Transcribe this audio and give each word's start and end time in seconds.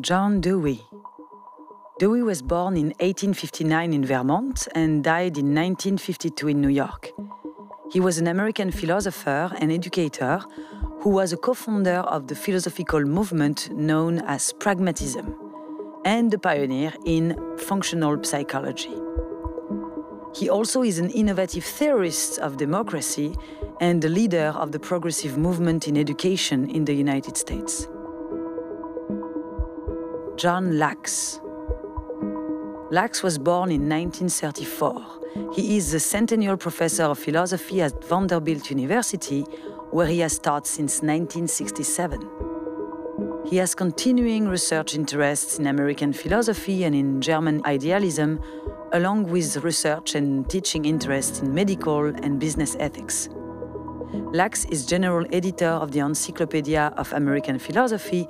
John 0.00 0.40
Dewey. 0.40 0.82
Dewey 1.98 2.22
was 2.22 2.42
born 2.42 2.76
in 2.76 2.88
1859 3.00 3.92
in 3.92 4.04
Vermont 4.04 4.66
and 4.74 5.04
died 5.04 5.38
in 5.38 5.54
1952 5.54 6.48
in 6.48 6.60
New 6.60 6.68
York. 6.68 7.12
He 7.92 8.00
was 8.00 8.18
an 8.18 8.26
American 8.26 8.70
philosopher 8.70 9.52
and 9.60 9.70
educator 9.70 10.40
who 11.00 11.10
was 11.10 11.32
a 11.32 11.36
co 11.36 11.54
founder 11.54 12.00
of 12.00 12.26
the 12.26 12.34
philosophical 12.34 13.02
movement 13.02 13.70
known 13.70 14.18
as 14.20 14.52
Pragmatism 14.54 15.34
and 16.04 16.34
a 16.34 16.38
pioneer 16.38 16.92
in 17.04 17.38
functional 17.56 18.22
psychology. 18.24 18.94
He 20.34 20.48
also 20.48 20.82
is 20.82 20.98
an 20.98 21.10
innovative 21.10 21.64
theorist 21.64 22.40
of 22.40 22.56
democracy 22.56 23.36
and 23.80 24.02
the 24.02 24.08
leader 24.08 24.52
of 24.56 24.72
the 24.72 24.80
progressive 24.80 25.38
movement 25.38 25.86
in 25.86 25.96
education 25.96 26.68
in 26.68 26.84
the 26.84 26.94
United 26.94 27.36
States. 27.36 27.86
John 30.36 30.78
Lachs. 30.78 31.40
Lachs 32.90 33.22
was 33.22 33.38
born 33.38 33.70
in 33.70 33.88
1934. 33.88 35.52
He 35.54 35.76
is 35.76 35.92
the 35.92 36.00
centennial 36.00 36.56
professor 36.56 37.04
of 37.04 37.20
philosophy 37.20 37.80
at 37.80 38.04
Vanderbilt 38.04 38.68
University, 38.68 39.42
where 39.90 40.08
he 40.08 40.18
has 40.20 40.40
taught 40.40 40.66
since 40.66 41.02
1967. 41.02 42.28
He 43.46 43.58
has 43.58 43.76
continuing 43.76 44.48
research 44.48 44.96
interests 44.96 45.60
in 45.60 45.68
American 45.68 46.12
philosophy 46.12 46.82
and 46.82 46.96
in 46.96 47.20
German 47.20 47.62
idealism, 47.64 48.40
along 48.92 49.30
with 49.30 49.58
research 49.58 50.16
and 50.16 50.50
teaching 50.50 50.84
interests 50.84 51.38
in 51.40 51.54
medical 51.54 52.06
and 52.06 52.40
business 52.40 52.76
ethics. 52.80 53.28
Lachs 54.32 54.64
is 54.64 54.84
general 54.84 55.26
editor 55.32 55.68
of 55.68 55.92
the 55.92 56.00
Encyclopedia 56.00 56.92
of 56.96 57.12
American 57.12 57.58
Philosophy 57.58 58.26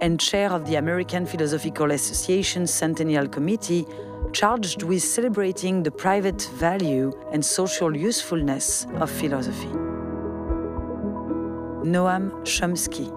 and 0.00 0.18
chair 0.20 0.50
of 0.50 0.66
the 0.66 0.76
American 0.76 1.26
Philosophical 1.26 1.90
Association 1.90 2.66
Centennial 2.66 3.28
Committee, 3.28 3.86
charged 4.32 4.82
with 4.82 5.02
celebrating 5.02 5.82
the 5.82 5.90
private 5.90 6.42
value 6.54 7.12
and 7.32 7.44
social 7.44 7.96
usefulness 7.96 8.86
of 8.96 9.10
philosophy. 9.10 9.72
Noam 11.84 12.30
Chomsky. 12.44 13.10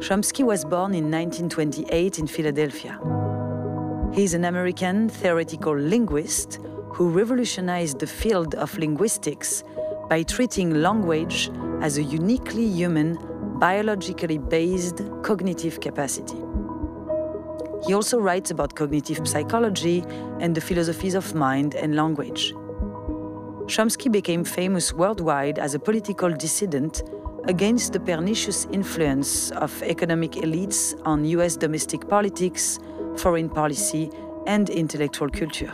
Chomsky 0.00 0.44
was 0.44 0.64
born 0.64 0.94
in 0.94 1.10
1928 1.10 2.18
in 2.18 2.26
Philadelphia. 2.26 2.98
He 4.12 4.24
is 4.24 4.34
an 4.34 4.44
American 4.44 5.08
theoretical 5.08 5.76
linguist 5.76 6.58
who 6.90 7.10
revolutionized 7.10 7.98
the 7.98 8.06
field 8.06 8.54
of 8.54 8.76
linguistics 8.78 9.62
by 10.08 10.22
treating 10.22 10.82
language 10.82 11.50
as 11.82 11.98
a 11.98 12.02
uniquely 12.02 12.66
human 12.66 13.18
biologically 13.58 14.38
based 14.38 15.02
cognitive 15.22 15.80
capacity. 15.80 16.38
He 17.86 17.94
also 17.94 18.18
writes 18.18 18.50
about 18.50 18.74
cognitive 18.74 19.26
psychology 19.28 20.04
and 20.40 20.54
the 20.54 20.60
philosophies 20.60 21.14
of 21.14 21.34
mind 21.34 21.74
and 21.74 21.94
language. 21.94 22.52
Chomsky 23.66 24.10
became 24.10 24.44
famous 24.44 24.92
worldwide 24.92 25.58
as 25.58 25.74
a 25.74 25.78
political 25.78 26.30
dissident 26.30 27.02
against 27.44 27.92
the 27.92 28.00
pernicious 28.00 28.66
influence 28.72 29.50
of 29.52 29.82
economic 29.82 30.32
elites 30.32 30.94
on 31.04 31.24
US 31.24 31.56
domestic 31.56 32.08
politics, 32.08 32.78
foreign 33.16 33.48
policy, 33.48 34.10
and 34.46 34.70
intellectual 34.70 35.28
culture. 35.28 35.72